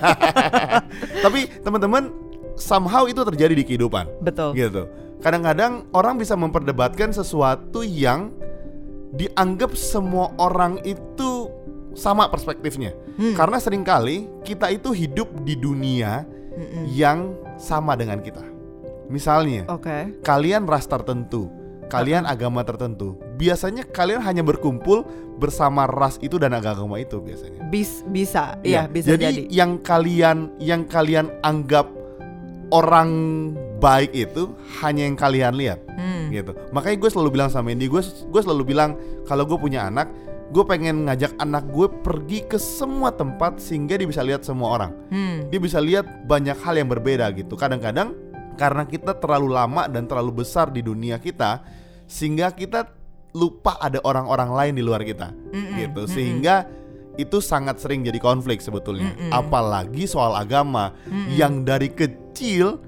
Tapi 1.24 1.60
teman-teman 1.60 2.08
somehow 2.56 3.04
itu 3.04 3.20
terjadi 3.28 3.52
di 3.52 3.64
kehidupan. 3.68 4.24
Betul. 4.24 4.56
Gitu. 4.56 4.88
Kadang-kadang 5.20 5.92
orang 5.92 6.16
bisa 6.16 6.40
memperdebatkan 6.40 7.12
sesuatu 7.12 7.84
yang 7.84 8.32
dianggap 9.12 9.76
semua 9.76 10.32
orang 10.40 10.80
itu 10.88 11.52
sama 12.00 12.32
perspektifnya. 12.32 12.96
Hmm. 13.20 13.36
Karena 13.36 13.60
sering 13.60 13.84
kali 13.84 14.30
kita 14.48 14.72
itu 14.72 14.96
hidup 14.96 15.28
di 15.44 15.60
dunia 15.60 16.24
Mm-mm. 16.56 16.96
yang 16.96 17.36
sama 17.60 18.00
dengan 18.00 18.24
kita. 18.24 18.59
Misalnya, 19.10 19.66
Oke. 19.68 20.22
kalian 20.22 20.70
ras 20.70 20.86
tertentu, 20.86 21.50
kalian 21.90 22.30
agama 22.30 22.62
tertentu. 22.62 23.18
Biasanya 23.36 23.90
kalian 23.90 24.22
hanya 24.22 24.46
berkumpul 24.46 25.02
bersama 25.42 25.90
ras 25.90 26.22
itu 26.22 26.38
dan 26.38 26.54
agama 26.54 27.02
itu 27.02 27.18
biasanya. 27.18 27.66
Bis, 27.68 28.06
bisa, 28.06 28.62
iya 28.62 28.86
bisa 28.86 29.18
jadi, 29.18 29.34
jadi. 29.34 29.42
yang 29.50 29.82
kalian 29.82 30.38
yang 30.62 30.86
kalian 30.86 31.34
anggap 31.42 31.90
orang 32.70 33.10
baik 33.82 34.12
itu 34.14 34.54
hanya 34.84 35.08
yang 35.08 35.18
kalian 35.18 35.56
lihat 35.58 35.80
Hmm. 35.90 36.30
gitu. 36.30 36.54
Makanya 36.70 36.98
gue 37.02 37.10
selalu 37.10 37.30
bilang 37.34 37.50
sama 37.50 37.74
Andy, 37.74 37.90
gue 37.90 38.02
gue 38.04 38.42
selalu 38.44 38.64
bilang 38.68 38.94
kalau 39.26 39.48
gue 39.48 39.58
punya 39.58 39.88
anak, 39.90 40.12
gue 40.52 40.64
pengen 40.68 41.08
ngajak 41.08 41.34
anak 41.40 41.66
gue 41.72 41.88
pergi 42.06 42.46
ke 42.46 42.60
semua 42.60 43.10
tempat 43.10 43.58
sehingga 43.58 43.98
dia 43.98 44.06
bisa 44.06 44.22
lihat 44.22 44.46
semua 44.46 44.76
orang. 44.76 44.92
Hmm. 45.10 45.48
Dia 45.50 45.58
bisa 45.58 45.80
lihat 45.82 46.06
banyak 46.28 46.60
hal 46.62 46.76
yang 46.78 46.92
berbeda 46.92 47.26
gitu. 47.34 47.56
Kadang-kadang 47.56 48.14
karena 48.60 48.84
kita 48.84 49.16
terlalu 49.16 49.56
lama 49.56 49.88
dan 49.88 50.04
terlalu 50.04 50.44
besar 50.44 50.68
di 50.68 50.84
dunia 50.84 51.16
kita, 51.16 51.64
sehingga 52.12 52.52
kita 52.52 52.92
lupa 53.32 53.80
ada 53.80 54.04
orang-orang 54.04 54.52
lain 54.52 54.74
di 54.76 54.84
luar 54.84 55.08
kita, 55.08 55.32
Mm-mm, 55.32 55.80
gitu. 55.80 56.02
Sehingga 56.12 56.68
itu 57.16 57.40
sangat 57.40 57.80
sering 57.80 58.04
jadi 58.04 58.20
konflik 58.20 58.60
sebetulnya. 58.60 59.16
Mm-mm. 59.16 59.32
Apalagi 59.32 60.04
soal 60.04 60.36
agama 60.36 60.92
yang 61.32 61.64
dari 61.64 61.88
kecil 61.96 62.84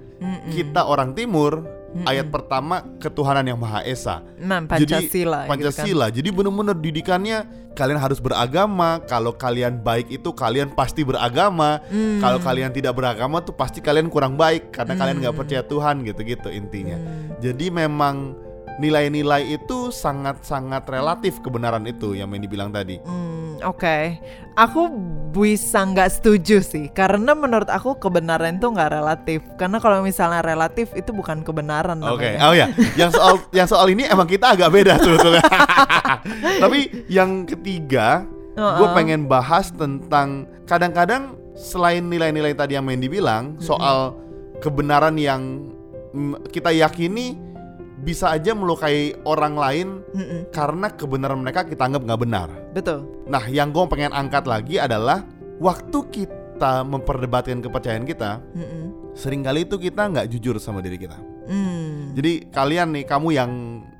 kita 0.51 0.85
orang 0.85 1.15
timur 1.17 1.63
Mm-mm. 1.91 2.07
ayat 2.07 2.31
pertama 2.31 2.87
ketuhanan 2.97 3.43
yang 3.43 3.59
maha 3.59 3.83
esa. 3.83 4.23
Nah, 4.39 4.63
Jadi, 4.63 4.87
Pancasila. 4.87 5.11
gitu 5.11 5.27
kan. 5.43 5.49
Pancasila. 5.51 6.05
Jadi 6.07 6.29
benar-benar 6.31 6.77
didikannya 6.79 7.37
kalian 7.71 7.99
harus 7.99 8.23
beragama. 8.23 9.03
Kalau 9.05 9.35
kalian 9.35 9.83
baik 9.83 10.07
itu 10.07 10.31
kalian 10.31 10.71
pasti 10.71 11.03
beragama. 11.03 11.83
Hmm. 11.87 12.23
Kalau 12.23 12.39
kalian 12.39 12.71
tidak 12.71 12.95
beragama 12.95 13.43
tuh 13.43 13.51
pasti 13.51 13.83
kalian 13.83 14.07
kurang 14.07 14.39
baik 14.39 14.71
karena 14.71 14.95
kalian 14.95 15.19
nggak 15.19 15.35
Hmm. 15.35 15.41
percaya 15.43 15.63
Tuhan 15.63 15.95
gitu-gitu 16.03 16.47
intinya. 16.47 16.95
Hmm. 16.95 17.35
Jadi 17.43 17.67
memang 17.67 18.39
nilai-nilai 18.79 19.51
itu 19.51 19.91
sangat-sangat 19.91 20.87
relatif 20.87 21.43
kebenaran 21.43 21.83
itu 21.85 22.15
yang 22.15 22.31
Mandy 22.31 22.47
bilang 22.47 22.71
tadi. 22.71 22.97
Hmm, 23.03 23.59
Oke, 23.61 24.17
aku 24.55 24.89
bisa 25.31 25.87
nggak 25.87 26.19
setuju 26.19 26.59
sih, 26.59 26.91
karena 26.91 27.31
menurut 27.31 27.71
aku 27.71 27.95
kebenaran 27.97 28.59
itu 28.59 28.67
nggak 28.67 28.91
relatif. 28.91 29.39
Karena 29.55 29.79
kalau 29.79 30.03
misalnya 30.03 30.43
relatif 30.43 30.91
itu 30.91 31.15
bukan 31.15 31.41
kebenaran. 31.41 32.03
Oke, 32.03 32.35
namanya. 32.35 32.47
oh 32.47 32.53
ya, 32.53 32.67
yang 32.99 33.11
soal 33.15 33.39
yang 33.57 33.67
soal 33.67 33.87
ini 33.87 34.03
emang 34.05 34.27
kita 34.27 34.53
agak 34.53 34.69
beda 34.69 34.99
sebetulnya. 34.99 35.43
Tapi 36.63 37.07
yang 37.07 37.47
ketiga, 37.47 38.27
gue 38.53 38.61
Uh-uh. 38.61 38.91
pengen 38.91 39.25
bahas 39.31 39.71
tentang 39.71 40.45
kadang-kadang 40.67 41.39
selain 41.55 42.03
nilai-nilai 42.07 42.51
tadi 42.51 42.75
yang 42.75 42.83
Mandy 42.83 43.07
bilang 43.07 43.55
soal 43.63 44.15
kebenaran 44.59 45.15
yang 45.15 45.71
mm, 46.11 46.51
kita 46.51 46.71
yakini 46.71 47.50
bisa 48.01 48.33
aja 48.33 48.57
melukai 48.57 49.13
orang 49.23 49.53
lain 49.53 49.87
Mm-mm, 50.11 50.49
karena 50.49 50.89
kebenaran 50.89 51.39
mereka 51.39 51.61
kita 51.63 51.85
anggap 51.85 52.01
nggak 52.01 52.21
benar. 52.21 52.49
betul. 52.73 53.05
Nah, 53.29 53.45
yang 53.47 53.69
gue 53.69 53.85
pengen 53.87 54.11
angkat 54.11 54.49
lagi 54.49 54.81
adalah 54.81 55.21
waktu 55.61 55.99
kita 56.09 56.81
memperdebatkan 56.81 57.61
kepercayaan 57.61 58.05
kita, 58.09 58.41
Mm-mm. 58.57 59.13
sering 59.13 59.45
kali 59.45 59.69
itu 59.69 59.77
kita 59.77 60.09
nggak 60.09 60.27
jujur 60.33 60.57
sama 60.57 60.81
diri 60.81 60.97
kita. 60.97 61.17
Hmm. 61.45 62.13
Jadi 62.17 62.49
kalian 62.49 62.93
nih, 62.97 63.05
kamu 63.05 63.27
yang 63.33 63.51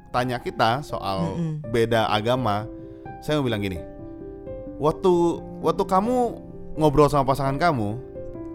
tanya 0.10 0.41
kita 0.41 0.81
soal 0.81 1.38
Mm-mm. 1.38 1.62
beda 1.70 2.10
agama, 2.10 2.65
saya 3.22 3.38
mau 3.38 3.46
bilang 3.46 3.62
gini, 3.62 3.77
waktu 4.81 5.13
waktu 5.62 5.84
kamu 5.86 6.15
ngobrol 6.77 7.10
sama 7.10 7.27
pasangan 7.29 7.58
kamu, 7.62 7.98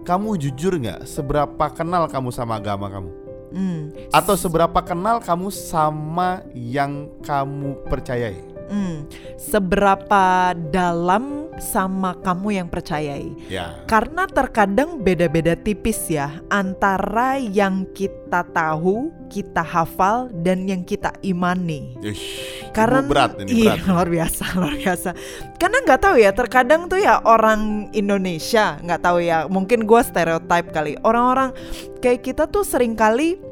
kamu 0.02 0.28
jujur 0.42 0.74
nggak 0.74 1.06
seberapa 1.06 1.66
kenal 1.70 2.10
kamu 2.10 2.30
sama 2.34 2.58
agama 2.58 2.90
kamu? 2.90 3.25
Hmm. 3.56 3.88
Atau 4.12 4.36
seberapa 4.36 4.84
kenal 4.84 5.24
kamu 5.24 5.48
sama 5.48 6.44
yang 6.52 7.08
kamu 7.24 7.80
percayai? 7.88 8.56
Hmm. 8.66 9.06
Seberapa 9.38 10.52
dalam 10.74 11.54
sama 11.62 12.18
kamu 12.18 12.60
yang 12.62 12.68
percayai? 12.68 13.30
Ya. 13.46 13.78
Karena 13.86 14.26
terkadang 14.26 15.00
beda-beda 15.00 15.54
tipis 15.54 16.10
ya 16.10 16.42
antara 16.50 17.38
yang 17.38 17.86
kita 17.94 18.42
tahu, 18.50 19.14
kita 19.30 19.62
hafal 19.62 20.28
dan 20.42 20.66
yang 20.66 20.82
kita 20.82 21.14
imani. 21.22 21.94
Ish, 22.02 22.68
Karena 22.74 23.06
berat 23.06 23.38
ini 23.40 23.64
iya, 23.64 23.78
berat. 23.78 23.86
luar 23.88 24.08
biasa, 24.10 24.44
luar 24.58 24.74
biasa. 24.76 25.10
Karena 25.56 25.78
nggak 25.86 26.00
tahu 26.02 26.16
ya, 26.18 26.30
terkadang 26.34 26.90
tuh 26.90 27.00
ya 27.00 27.22
orang 27.22 27.88
Indonesia 27.94 28.82
nggak 28.82 29.00
tahu 29.00 29.18
ya, 29.22 29.46
mungkin 29.46 29.86
gua 29.86 30.02
stereotype 30.02 30.74
kali. 30.74 30.98
Orang-orang 31.06 31.54
kayak 32.02 32.20
kita 32.26 32.50
tuh 32.50 32.66
sering 32.66 32.98
kali 32.98 33.45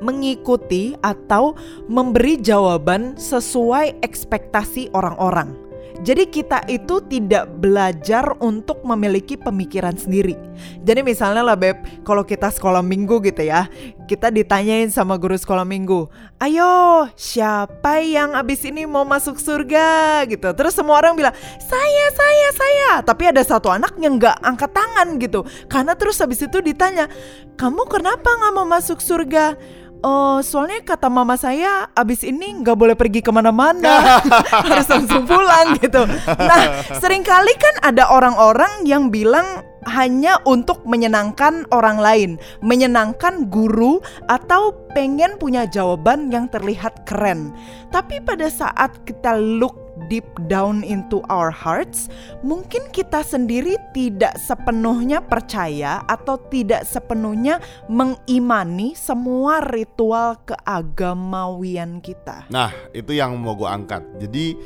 mengikuti 0.00 0.96
atau 1.04 1.54
memberi 1.86 2.40
jawaban 2.40 3.14
sesuai 3.16 4.00
ekspektasi 4.04 4.92
orang-orang. 4.96 5.70
Jadi 6.00 6.32
kita 6.32 6.64
itu 6.64 7.04
tidak 7.12 7.60
belajar 7.60 8.32
untuk 8.40 8.80
memiliki 8.88 9.36
pemikiran 9.36 9.92
sendiri. 9.92 10.32
Jadi 10.80 11.04
misalnya 11.04 11.44
lah 11.44 11.60
Beb, 11.60 11.76
kalau 12.08 12.24
kita 12.24 12.48
sekolah 12.48 12.80
minggu 12.80 13.20
gitu 13.20 13.44
ya, 13.44 13.68
kita 14.08 14.32
ditanyain 14.32 14.88
sama 14.88 15.20
guru 15.20 15.36
sekolah 15.36 15.68
minggu, 15.68 16.08
ayo 16.40 17.04
siapa 17.20 18.00
yang 18.00 18.32
abis 18.32 18.64
ini 18.64 18.88
mau 18.88 19.04
masuk 19.04 19.36
surga 19.36 20.24
gitu. 20.24 20.48
Terus 20.56 20.72
semua 20.72 21.04
orang 21.04 21.20
bilang, 21.20 21.36
saya, 21.60 22.06
saya, 22.16 22.48
saya. 22.56 22.90
Tapi 23.04 23.28
ada 23.28 23.44
satu 23.44 23.68
anak 23.68 23.92
yang 24.00 24.16
nggak 24.16 24.40
angkat 24.40 24.72
tangan 24.72 25.20
gitu. 25.20 25.44
Karena 25.68 25.92
terus 25.92 26.16
habis 26.24 26.40
itu 26.40 26.64
ditanya, 26.64 27.12
kamu 27.60 27.84
kenapa 27.92 28.24
nggak 28.24 28.52
mau 28.56 28.64
masuk 28.64 29.04
surga? 29.04 29.52
Oh, 30.00 30.40
soalnya 30.40 30.80
kata 30.80 31.12
mama 31.12 31.36
saya 31.36 31.84
abis 31.92 32.24
ini 32.24 32.64
nggak 32.64 32.72
boleh 32.72 32.96
pergi 32.96 33.20
ke 33.20 33.28
mana-mana, 33.28 34.20
harus 34.64 34.88
langsung 34.88 35.28
pulang 35.28 35.76
gitu. 35.76 36.08
Nah, 36.24 36.80
sering 36.96 37.20
kali 37.20 37.52
kan 37.60 37.74
ada 37.84 38.08
orang-orang 38.08 38.88
yang 38.88 39.12
bilang 39.12 39.60
hanya 39.84 40.40
untuk 40.48 40.84
menyenangkan 40.88 41.68
orang 41.72 42.00
lain, 42.00 42.30
menyenangkan 42.64 43.48
guru 43.48 44.00
atau 44.28 44.72
pengen 44.96 45.36
punya 45.36 45.68
jawaban 45.68 46.32
yang 46.32 46.48
terlihat 46.48 47.04
keren. 47.04 47.52
Tapi 47.92 48.20
pada 48.24 48.48
saat 48.48 49.04
kita 49.04 49.36
look 49.36 49.89
deep 50.08 50.24
down 50.46 50.80
into 50.86 51.20
our 51.28 51.52
hearts, 51.52 52.08
mungkin 52.40 52.88
kita 52.94 53.20
sendiri 53.20 53.76
tidak 53.92 54.38
sepenuhnya 54.40 55.20
percaya 55.20 56.00
atau 56.08 56.38
tidak 56.48 56.86
sepenuhnya 56.86 57.60
mengimani 57.90 58.96
semua 58.96 59.60
ritual 59.60 60.38
keagamawian 60.46 62.00
kita. 62.00 62.48
Nah, 62.48 62.72
itu 62.96 63.12
yang 63.12 63.36
mau 63.36 63.58
gue 63.58 63.68
angkat. 63.68 64.02
Jadi, 64.22 64.56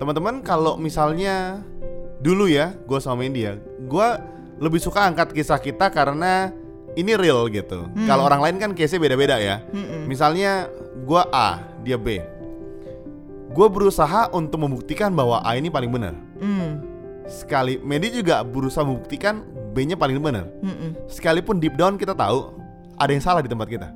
teman-teman 0.00 0.40
kalau 0.40 0.80
misalnya 0.80 1.60
dulu 2.22 2.48
ya, 2.48 2.72
gue 2.86 2.98
sama 3.02 3.26
India, 3.26 3.58
gue 3.86 4.08
lebih 4.62 4.78
suka 4.78 5.04
angkat 5.10 5.34
kisah 5.34 5.58
kita 5.58 5.90
karena 5.90 6.54
ini 6.94 7.16
real 7.16 7.48
gitu. 7.48 7.88
Hmm. 7.88 8.06
Kalau 8.06 8.28
orang 8.28 8.40
lain 8.44 8.56
kan 8.60 8.70
case-nya 8.76 9.00
beda-beda 9.00 9.36
ya. 9.40 9.64
Mm-mm. 9.72 10.06
Misalnya 10.06 10.68
gue 11.02 11.22
A, 11.32 11.58
dia 11.82 11.96
B. 11.96 12.20
Gue 13.52 13.68
berusaha 13.68 14.32
untuk 14.32 14.64
membuktikan 14.64 15.12
bahwa 15.12 15.44
A 15.44 15.60
ini 15.60 15.68
paling 15.68 15.92
benar. 15.92 16.16
Mm, 16.40 16.80
Sekali, 17.28 17.76
Medi 17.78 18.08
juga 18.10 18.40
berusaha 18.42 18.82
membuktikan 18.82 19.44
B-nya 19.72 19.96
paling 19.96 20.20
benar. 20.20 20.48
mm-mm. 20.60 21.08
Sekalipun 21.08 21.60
deep 21.60 21.76
down 21.76 21.96
kita 21.96 22.12
tahu 22.12 22.52
ada 22.96 23.12
yang 23.12 23.24
salah 23.24 23.40
di 23.40 23.48
tempat 23.48 23.68
kita. 23.68 23.88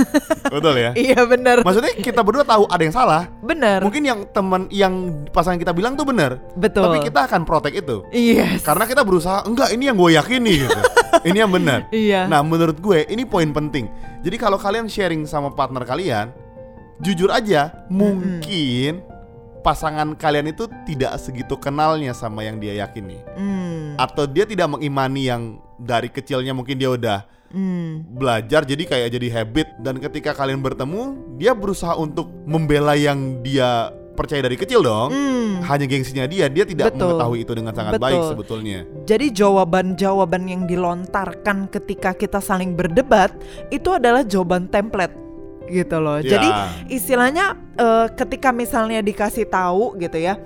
Betul 0.54 0.74
ya? 0.78 0.90
Iya 0.92 1.22
benar. 1.24 1.62
Maksudnya 1.62 1.94
kita 1.96 2.20
berdua 2.20 2.42
tahu 2.42 2.66
ada 2.66 2.82
yang 2.82 2.94
salah. 2.94 3.30
Benar. 3.40 3.82
Mungkin 3.86 4.02
yang 4.02 4.26
teman 4.30 4.66
yang 4.74 5.24
pasangan 5.30 5.58
kita 5.58 5.70
bilang 5.70 5.94
tuh 5.94 6.04
benar. 6.04 6.38
Betul. 6.58 6.90
Tapi 6.90 6.98
kita 7.06 7.30
akan 7.30 7.46
protect 7.46 7.76
itu. 7.78 8.02
Yes. 8.10 8.66
Karena 8.66 8.84
kita 8.84 9.06
berusaha 9.06 9.46
enggak 9.46 9.70
ini 9.72 9.86
yang 9.86 9.96
gue 9.96 10.10
yakini 10.18 10.66
gitu. 10.66 10.80
ini 11.28 11.38
yang 11.38 11.52
benar. 11.52 11.86
Iya. 11.94 12.26
Nah, 12.26 12.42
menurut 12.42 12.76
gue 12.82 13.06
ini 13.06 13.22
poin 13.22 13.48
penting. 13.54 13.86
Jadi 14.20 14.36
kalau 14.36 14.58
kalian 14.60 14.90
sharing 14.90 15.24
sama 15.24 15.54
partner 15.54 15.86
kalian, 15.86 16.34
jujur 17.00 17.32
aja, 17.32 17.72
mungkin 17.88 19.00
pasangan 19.60 20.16
kalian 20.16 20.52
itu 20.52 20.64
tidak 20.88 21.20
segitu 21.20 21.56
kenalnya 21.60 22.16
sama 22.16 22.44
yang 22.44 22.56
dia 22.56 22.80
yakini. 22.80 23.20
Hmm. 23.36 23.96
Atau 24.00 24.24
dia 24.24 24.48
tidak 24.48 24.72
mengimani 24.72 25.28
yang 25.28 25.42
dari 25.76 26.08
kecilnya 26.08 26.56
mungkin 26.56 26.76
dia 26.80 26.92
udah 26.92 27.20
Hmm. 27.50 28.06
belajar 28.14 28.62
jadi 28.62 28.78
kayak 28.86 29.08
jadi 29.10 29.28
habit 29.42 29.68
dan 29.82 29.98
ketika 29.98 30.30
kalian 30.38 30.62
bertemu, 30.62 31.34
dia 31.34 31.50
berusaha 31.50 31.98
untuk 31.98 32.30
membela 32.46 32.94
yang 32.94 33.42
dia 33.42 33.90
percaya 34.14 34.46
dari 34.46 34.54
kecil 34.54 34.86
dong. 34.86 35.10
Hmm. 35.10 35.58
Hanya 35.66 35.90
gengsinya 35.90 36.30
dia, 36.30 36.46
dia 36.46 36.62
tidak 36.62 36.94
Betul. 36.94 37.10
mengetahui 37.10 37.38
itu 37.42 37.52
dengan 37.58 37.74
sangat 37.74 37.98
Betul. 37.98 38.04
baik 38.06 38.20
sebetulnya. 38.30 38.78
Jadi 39.02 39.26
jawaban-jawaban 39.34 40.42
yang 40.46 40.62
dilontarkan 40.70 41.66
ketika 41.74 42.14
kita 42.14 42.38
saling 42.38 42.78
berdebat 42.78 43.34
itu 43.74 43.90
adalah 43.90 44.22
jawaban 44.22 44.70
template 44.70 45.12
gitu 45.70 45.96
loh. 46.02 46.18
Ya. 46.20 46.36
Jadi 46.36 46.48
istilahnya 46.92 47.54
eh, 47.78 48.06
ketika 48.18 48.50
misalnya 48.50 49.00
dikasih 49.00 49.46
tahu 49.46 49.96
gitu 50.02 50.18
ya, 50.18 50.36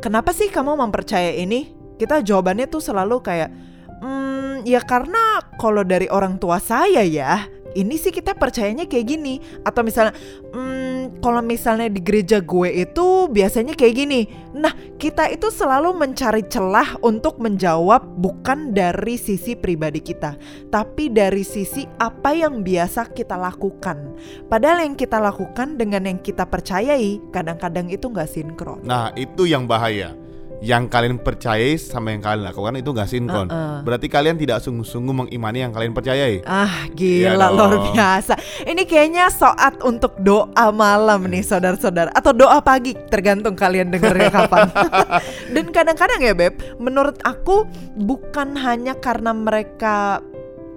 kenapa 0.00 0.32
sih 0.32 0.48
kamu 0.48 0.78
mempercaya 0.80 1.34
ini? 1.36 1.74
Kita 2.00 2.24
jawabannya 2.24 2.64
tuh 2.70 2.80
selalu 2.80 3.20
kayak, 3.20 3.52
hmm, 4.00 4.64
ya 4.64 4.80
karena 4.80 5.44
kalau 5.60 5.84
dari 5.84 6.08
orang 6.08 6.40
tua 6.40 6.56
saya 6.56 7.04
ya, 7.04 7.44
ini 7.76 8.00
sih 8.00 8.08
kita 8.08 8.32
percayanya 8.32 8.88
kayak 8.88 9.04
gini. 9.04 9.36
Atau 9.68 9.84
misalnya, 9.84 10.16
hmm, 10.56 10.89
kalau 11.24 11.40
misalnya 11.40 11.88
di 11.88 12.04
gereja 12.04 12.44
gue 12.44 12.84
itu 12.84 13.32
biasanya 13.32 13.72
kayak 13.72 13.94
gini. 13.96 14.20
Nah, 14.52 14.74
kita 15.00 15.32
itu 15.32 15.48
selalu 15.48 15.96
mencari 15.96 16.44
celah 16.44 17.00
untuk 17.00 17.40
menjawab 17.40 18.04
bukan 18.20 18.76
dari 18.76 19.16
sisi 19.16 19.56
pribadi 19.56 20.04
kita, 20.04 20.36
tapi 20.68 21.08
dari 21.08 21.40
sisi 21.40 21.88
apa 21.96 22.36
yang 22.36 22.60
biasa 22.60 23.16
kita 23.16 23.40
lakukan. 23.40 24.12
Padahal 24.52 24.84
yang 24.84 24.94
kita 24.98 25.16
lakukan 25.16 25.80
dengan 25.80 26.04
yang 26.04 26.20
kita 26.20 26.44
percayai 26.44 27.16
kadang-kadang 27.32 27.88
itu 27.88 28.04
nggak 28.12 28.28
sinkron. 28.28 28.84
Nah, 28.84 29.14
itu 29.16 29.48
yang 29.48 29.64
bahaya. 29.64 30.19
Yang 30.60 30.92
kalian 30.92 31.16
percayai 31.24 31.80
sama 31.80 32.12
yang 32.12 32.20
kalian 32.20 32.44
lakukan 32.44 32.76
itu 32.76 32.92
gak 32.92 33.08
sinkron. 33.08 33.48
Uh-uh. 33.48 33.80
Berarti 33.80 34.12
kalian 34.12 34.36
tidak 34.36 34.60
sungguh-sungguh 34.60 35.24
mengimani 35.24 35.64
yang 35.64 35.72
kalian 35.72 35.96
percayai. 35.96 36.44
Ah 36.44 36.80
Iya 36.96 37.34
gila 37.36 37.46
dong. 37.52 37.56
luar 37.56 37.74
biasa 37.92 38.34
Ini 38.66 38.82
kayaknya 38.84 39.32
soat 39.32 39.80
untuk 39.84 40.16
doa 40.20 40.68
malam 40.72 41.26
nih 41.28 41.44
saudara-saudara 41.44 42.12
Atau 42.12 42.36
doa 42.36 42.60
pagi 42.60 42.96
tergantung 43.08 43.56
kalian 43.56 43.92
dengernya 43.92 44.30
kapan 44.42 44.68
Dan 45.54 45.72
kadang-kadang 45.72 46.20
ya 46.20 46.34
Beb 46.36 46.60
Menurut 46.80 47.16
aku 47.24 47.64
bukan 47.96 48.56
hanya 48.58 48.96
karena 48.98 49.32
mereka 49.32 50.20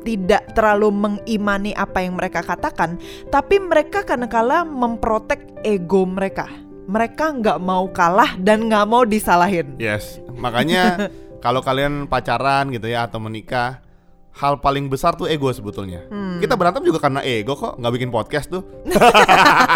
tidak 0.03 0.51
terlalu 0.51 0.91
mengimani 0.91 1.71
apa 1.75 2.03
yang 2.03 2.19
mereka 2.19 2.43
katakan 2.43 2.99
Tapi 3.31 3.55
mereka 3.59 4.03
kadang-kala 4.03 4.67
memprotek 4.67 5.43
ego 5.63 6.03
mereka 6.03 6.62
Mereka 6.83 7.39
nggak 7.39 7.57
mau 7.57 7.87
kalah 7.89 8.35
dan 8.35 8.67
nggak 8.67 8.85
mau 8.85 9.03
disalahin 9.03 9.75
Yes. 9.77 10.19
Makanya 10.33 11.07
kalau 11.43 11.63
kalian 11.63 12.05
pacaran 12.05 12.69
gitu 12.69 12.87
ya 12.87 13.07
atau 13.07 13.19
menikah, 13.19 13.79
hal 14.33 14.57
paling 14.57 14.89
besar 14.89 15.13
tuh 15.13 15.29
ego 15.29 15.47
sebetulnya. 15.49 16.03
Hmm. 16.09 16.41
Kita 16.41 16.57
berantem 16.57 16.81
juga 16.81 16.97
karena 16.97 17.21
ego 17.21 17.53
kok, 17.53 17.77
nggak 17.77 17.93
bikin 17.93 18.09
podcast 18.09 18.49
tuh. 18.49 18.65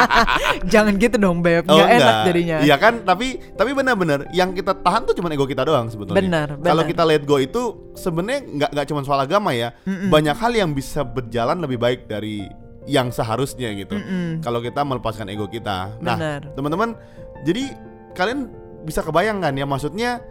Jangan 0.74 0.98
gitu 0.98 1.16
dong 1.16 1.40
Beb 1.40 1.70
Oh, 1.70 1.78
Nggak 1.78 1.90
enak 1.90 2.02
enggak. 2.02 2.26
jadinya 2.28 2.58
Iya 2.64 2.76
kan, 2.76 2.94
tapi 3.06 3.40
tapi 3.56 3.72
benar-benar 3.72 4.20
yang 4.34 4.52
kita 4.52 4.74
tahan 4.76 5.06
tuh 5.06 5.16
cuma 5.16 5.30
ego 5.30 5.46
kita 5.46 5.64
doang 5.64 5.88
sebetulnya. 5.88 6.20
Benar, 6.20 6.48
Kalau 6.60 6.84
kita 6.84 7.04
let 7.06 7.24
go 7.24 7.38
itu 7.38 7.94
sebenarnya 7.94 8.40
nggak 8.44 8.70
nggak 8.74 8.88
cuma 8.90 9.02
soal 9.06 9.20
agama 9.22 9.54
ya. 9.54 9.72
Banyak 9.86 10.36
hal 10.36 10.52
yang 10.52 10.72
bisa 10.74 11.06
berjalan 11.06 11.62
lebih 11.62 11.78
baik 11.78 12.10
dari 12.10 12.48
yang 12.88 13.12
seharusnya 13.12 13.76
gitu. 13.76 14.00
Mm-mm. 14.00 14.40
Kalau 14.42 14.64
kita 14.64 14.82
melepaskan 14.82 15.28
ego 15.28 15.46
kita. 15.46 16.00
Nah, 16.00 16.40
teman-teman, 16.56 16.96
jadi 17.44 17.76
kalian 18.16 18.50
bisa 18.88 19.04
kebayangkan 19.04 19.54
ya 19.54 19.68
maksudnya 19.68 20.24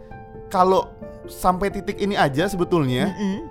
kalau 0.49 0.89
sampai 1.29 1.69
titik 1.69 2.01
ini 2.01 2.17
aja 2.17 2.49
sebetulnya 2.49 3.13
Mm-mm. 3.13 3.47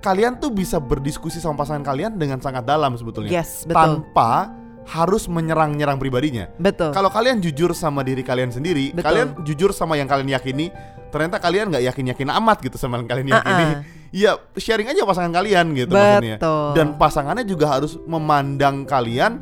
kalian 0.00 0.38
tuh 0.38 0.54
bisa 0.54 0.78
berdiskusi 0.78 1.42
sama 1.42 1.66
pasangan 1.66 1.82
kalian 1.82 2.14
dengan 2.14 2.38
sangat 2.38 2.62
dalam 2.62 2.94
sebetulnya. 2.94 3.42
Yes, 3.42 3.66
betul. 3.66 3.74
Tanpa 4.06 4.54
harus 4.86 5.26
menyerang-nyerang 5.26 5.98
pribadinya. 5.98 6.46
Betul. 6.62 6.94
Kalau 6.94 7.10
kalian 7.10 7.42
jujur 7.42 7.74
sama 7.74 8.06
diri 8.06 8.22
kalian 8.22 8.54
sendiri, 8.54 8.94
Betul. 8.94 9.02
kalian 9.02 9.28
jujur 9.42 9.74
sama 9.74 9.98
yang 9.98 10.06
kalian 10.06 10.30
yakini, 10.30 10.70
ternyata 11.16 11.40
kalian 11.40 11.72
nggak 11.72 11.84
yakin-yakin 11.88 12.28
amat 12.28 12.60
gitu 12.60 12.76
sama 12.76 13.00
yang 13.00 13.08
kalian 13.08 13.32
yakini. 13.32 13.64
Uh-uh. 13.64 13.80
Iya, 14.12 14.32
sharing 14.60 14.92
aja 14.92 15.08
pasangan 15.08 15.32
kalian 15.32 15.72
gitu 15.72 15.96
maksudnya. 15.96 16.36
Betul. 16.36 16.68
Dan 16.76 16.86
pasangannya 17.00 17.44
juga 17.48 17.66
harus 17.72 17.96
memandang 18.04 18.84
kalian 18.84 19.40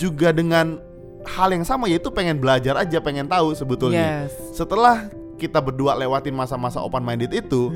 juga 0.00 0.32
dengan 0.32 0.80
hal 1.28 1.52
yang 1.52 1.68
sama 1.68 1.84
yaitu 1.92 2.08
pengen 2.08 2.40
belajar 2.40 2.80
aja, 2.80 2.96
pengen 3.04 3.28
tahu 3.28 3.52
sebetulnya. 3.52 4.24
Yes. 4.24 4.56
Setelah 4.56 5.12
kita 5.40 5.64
berdua 5.64 5.96
lewatin 5.96 6.36
masa-masa 6.36 6.84
open 6.84 7.00
minded 7.00 7.32
itu, 7.32 7.72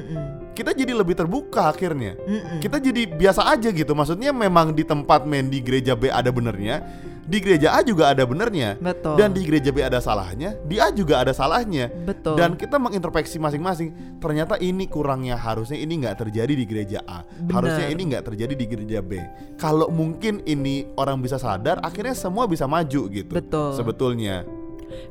kita 0.53 0.77
jadi 0.77 0.93
lebih 0.93 1.17
terbuka 1.17 1.73
akhirnya. 1.73 2.13
Kita 2.61 2.77
jadi 2.77 3.09
biasa 3.09 3.49
aja 3.49 3.73
gitu. 3.73 3.97
Maksudnya 3.97 4.37
memang 4.37 4.77
di 4.77 4.85
tempat 4.85 5.25
main 5.25 5.49
di 5.49 5.65
gereja 5.65 5.97
B 5.97 6.13
ada 6.13 6.29
benernya, 6.29 6.85
di 7.25 7.41
gereja 7.41 7.73
A 7.73 7.81
juga 7.81 8.13
ada 8.13 8.29
benernya. 8.29 8.77
Betul. 8.77 9.17
Dan 9.17 9.33
di 9.33 9.41
gereja 9.49 9.73
B 9.73 9.81
ada 9.81 9.97
salahnya, 9.97 10.61
di 10.69 10.77
A 10.77 10.93
juga 10.93 11.25
ada 11.25 11.33
salahnya. 11.33 11.89
Betul. 11.89 12.37
Dan 12.37 12.61
kita 12.61 12.77
mengintrospeksi 12.77 13.41
masing-masing. 13.41 14.21
Ternyata 14.21 14.61
ini 14.61 14.85
kurangnya 14.85 15.41
harusnya 15.41 15.81
ini 15.81 16.05
nggak 16.05 16.29
terjadi 16.29 16.53
di 16.53 16.65
gereja 16.69 17.01
A. 17.09 17.25
Benar. 17.25 17.65
Harusnya 17.65 17.89
ini 17.89 18.03
nggak 18.13 18.25
terjadi 18.29 18.53
di 18.53 18.67
gereja 18.69 19.01
B. 19.01 19.17
Kalau 19.57 19.89
mungkin 19.89 20.45
ini 20.45 20.85
orang 21.01 21.25
bisa 21.25 21.41
sadar, 21.41 21.81
akhirnya 21.81 22.13
semua 22.13 22.45
bisa 22.45 22.69
maju 22.69 23.09
gitu. 23.09 23.33
Betul. 23.33 23.73
Sebetulnya. 23.73 24.45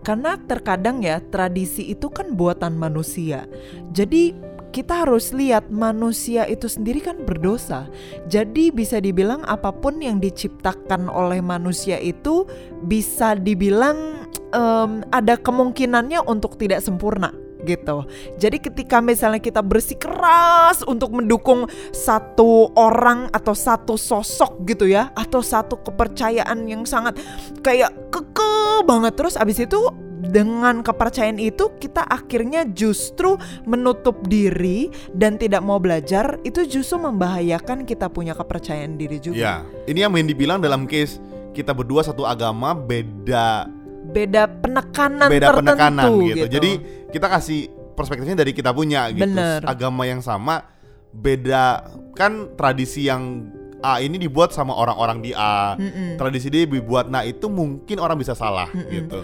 Karena 0.01 0.37
terkadang 0.37 1.03
ya 1.03 1.19
tradisi 1.19 1.91
itu 1.91 2.07
kan 2.09 2.35
buatan 2.35 2.75
manusia. 2.75 3.45
Jadi 3.91 4.33
kita 4.73 5.05
harus 5.05 5.29
lihat 5.29 5.69
manusia 5.69 6.49
itu 6.49 6.65
sendiri 6.65 6.97
kan 6.97 7.21
berdosa. 7.21 7.85
Jadi 8.25 8.73
bisa 8.73 8.97
dibilang 8.97 9.45
apa 9.45 9.69
pun 9.69 10.01
yang 10.01 10.17
diciptakan 10.17 11.07
oleh 11.13 11.45
manusia 11.45 12.01
itu 12.01 12.49
bisa 12.89 13.37
dibilang 13.37 14.25
em, 14.49 15.05
ada 15.13 15.37
kemungkinannya 15.37 16.25
untuk 16.25 16.57
tidak 16.57 16.81
sempurna 16.81 17.42
gitu. 17.63 18.07
Jadi 18.37 18.57
ketika 18.59 18.99
misalnya 18.99 19.39
kita 19.39 19.63
bersikeras 19.63 20.83
untuk 20.85 21.15
mendukung 21.15 21.65
satu 21.95 22.71
orang 22.75 23.27
atau 23.31 23.55
satu 23.55 23.95
sosok 23.95 24.67
gitu 24.67 24.87
ya 24.87 25.09
atau 25.15 25.39
satu 25.39 25.79
kepercayaan 25.81 26.67
yang 26.67 26.83
sangat 26.83 27.17
kayak 27.63 27.91
keke 28.11 28.85
banget 28.85 29.15
terus 29.15 29.39
abis 29.39 29.63
itu 29.63 29.79
dengan 30.23 30.79
kepercayaan 30.79 31.37
itu 31.37 31.67
kita 31.77 32.07
akhirnya 32.07 32.63
justru 32.71 33.35
menutup 33.67 34.23
diri 34.31 34.87
dan 35.11 35.35
tidak 35.35 35.59
mau 35.61 35.77
belajar 35.77 36.39
itu 36.47 36.63
justru 36.63 36.97
membahayakan 37.03 37.83
kita 37.83 38.07
punya 38.07 38.31
kepercayaan 38.31 38.95
diri 38.95 39.19
juga. 39.19 39.35
Ya, 39.35 39.55
ini 39.85 40.01
yang 40.01 40.15
main 40.15 40.25
dibilang 40.25 40.63
dalam 40.63 40.87
case 40.87 41.19
kita 41.51 41.75
berdua 41.75 42.01
satu 42.01 42.23
agama 42.23 42.71
beda 42.73 43.67
Beda 44.03 44.51
penekanan 44.51 45.31
beda 45.31 45.47
tertentu 45.47 45.63
penekanan 45.63 46.09
gitu. 46.11 46.35
gitu. 46.35 46.47
Jadi 46.59 46.71
kita 47.13 47.29
kasih 47.29 47.69
perspektifnya 47.93 48.41
dari 48.41 48.57
kita 48.57 48.73
punya 48.73 49.07
gitu. 49.13 49.29
Bener. 49.29 49.61
Agama 49.69 50.09
yang 50.09 50.25
sama 50.25 50.65
beda 51.13 51.93
kan 52.17 52.57
tradisi 52.57 53.05
yang 53.05 53.53
A 53.83 53.99
ini 53.99 54.17
dibuat 54.17 54.55
sama 54.55 54.73
orang-orang 54.73 55.21
di 55.21 55.31
A. 55.35 55.77
Mm-mm. 55.77 56.17
Tradisi 56.17 56.49
dia 56.49 56.65
dibuat 56.65 57.13
nah 57.13 57.21
itu 57.21 57.45
mungkin 57.51 58.01
orang 58.01 58.17
bisa 58.17 58.33
salah 58.33 58.65
gitu. 58.89 59.21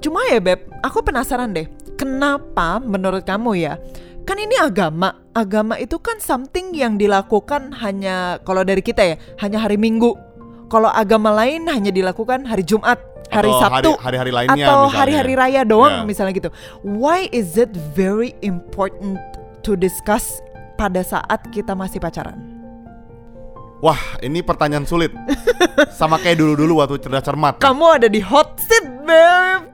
Cuma 0.00 0.22
ya 0.30 0.38
Beb, 0.38 0.70
aku 0.86 1.02
penasaran 1.02 1.50
deh, 1.50 1.66
kenapa 1.98 2.78
menurut 2.78 3.26
kamu 3.26 3.58
ya? 3.58 3.74
Kan 4.22 4.38
ini 4.38 4.54
agama, 4.58 5.18
agama 5.34 5.74
itu 5.78 5.98
kan 5.98 6.22
something 6.22 6.70
yang 6.74 6.94
dilakukan 6.94 7.74
hanya 7.82 8.38
kalau 8.46 8.62
dari 8.62 8.82
kita 8.82 9.02
ya, 9.02 9.16
hanya 9.42 9.58
hari 9.62 9.74
Minggu. 9.74 10.14
Kalau 10.66 10.90
agama 10.90 11.30
lain 11.30 11.66
hanya 11.70 11.90
dilakukan 11.94 12.42
hari 12.46 12.66
Jumat, 12.66 12.98
hari 13.28 13.50
Atau 13.50 13.60
Sabtu, 13.60 13.90
hari- 13.96 14.02
hari-hari 14.02 14.32
lainnya 14.32 14.66
atau 14.66 14.80
hari-hari 14.88 15.34
raya 15.34 15.62
doang 15.62 16.02
Ya. 16.02 16.08
misalnya 16.08 16.32
gitu. 16.32 16.50
Why 16.80 17.26
is 17.30 17.54
it 17.54 17.74
very 17.92 18.32
important 18.40 19.18
to 19.62 19.74
discuss 19.74 20.38
pada 20.74 21.02
saat 21.02 21.42
kita 21.50 21.72
masih 21.72 21.98
pacaran? 21.98 22.36
Wah, 23.84 24.00
ini 24.20 24.40
pertanyaan 24.40 24.88
sulit. 24.88 25.12
sama 26.00 26.16
kayak 26.16 26.40
dulu-dulu 26.40 26.80
waktu 26.80 26.96
cerdas 26.96 27.24
cermat. 27.24 27.60
Kamu 27.60 28.00
ada 28.00 28.08
di 28.08 28.24
hot 28.24 28.56
seat. 28.56 28.84
Ting 29.06 29.65